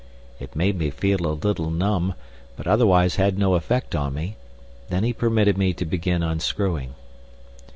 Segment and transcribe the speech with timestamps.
[0.39, 2.15] It made me feel a little numb,
[2.55, 4.35] but otherwise had no effect on me.
[4.89, 6.95] Then he permitted me to begin unscrewing.